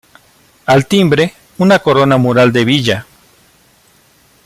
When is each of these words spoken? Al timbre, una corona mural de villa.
Al 0.65 0.87
timbre, 0.87 1.31
una 1.59 1.77
corona 1.77 2.17
mural 2.17 2.51
de 2.51 2.65
villa. 2.65 3.05